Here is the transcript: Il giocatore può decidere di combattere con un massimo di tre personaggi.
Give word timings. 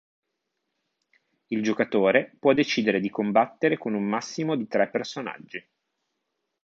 Il 1.49 1.61
giocatore 1.61 2.35
può 2.39 2.55
decidere 2.55 2.99
di 2.99 3.11
combattere 3.11 3.77
con 3.77 3.93
un 3.93 4.01
massimo 4.03 4.55
di 4.57 4.67
tre 4.67 4.89
personaggi. 4.89 5.63